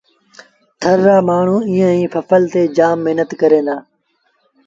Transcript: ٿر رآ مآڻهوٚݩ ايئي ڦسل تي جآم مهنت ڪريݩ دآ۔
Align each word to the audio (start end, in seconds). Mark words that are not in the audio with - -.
ٿر 0.81 0.97
رآ 1.05 1.17
مآڻهوٚݩ 1.27 1.67
ايئي 1.75 2.05
ڦسل 2.13 2.43
تي 2.53 2.61
جآم 2.77 2.97
مهنت 3.05 3.29
ڪريݩ 3.41 3.65
دآ۔ 3.67 3.75